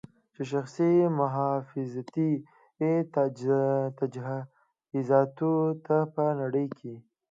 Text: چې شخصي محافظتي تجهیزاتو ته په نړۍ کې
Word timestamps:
چې 0.33 0.41
شخصي 0.51 0.91
محافظتي 1.19 2.29
تجهیزاتو 3.99 5.53
ته 5.85 5.97
په 6.13 6.23
نړۍ 6.41 6.67
کې 6.77 6.93